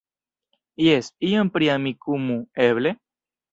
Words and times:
Jes, 0.85 1.09
ion 1.29 1.53
pri 1.59 1.71
Amikumu, 1.75 2.41
eble? 2.71 2.97